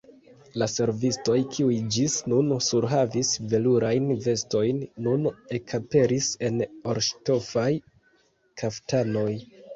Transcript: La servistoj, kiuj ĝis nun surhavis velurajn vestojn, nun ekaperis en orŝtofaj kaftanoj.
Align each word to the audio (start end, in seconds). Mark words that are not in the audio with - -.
La 0.59 0.67
servistoj, 0.75 1.35
kiuj 1.55 1.75
ĝis 1.95 2.15
nun 2.33 2.49
surhavis 2.67 3.33
velurajn 3.51 4.09
vestojn, 4.25 4.81
nun 5.09 5.29
ekaperis 5.59 6.33
en 6.49 6.59
orŝtofaj 6.95 7.69
kaftanoj. 8.65 9.31